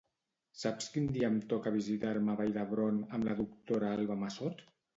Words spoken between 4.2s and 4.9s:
Massot?